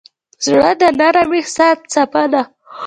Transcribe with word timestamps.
زړه 0.45 0.71
د 0.81 0.83
نرم 0.99 1.29
احساس 1.39 1.77
څپه 1.91 2.23
ده. 2.31 2.41